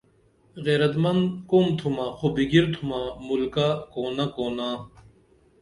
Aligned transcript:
غیرت 0.65 0.93
من 1.03 1.17
قوم 1.49 1.67
تُھمہ 1.77 2.05
خو 2.17 2.27
بِگِرِ 2.35 2.65
تُھمہ 2.73 2.99
ملکہ 3.27 3.67
کونہ 3.91 4.25
کونا 4.35 4.69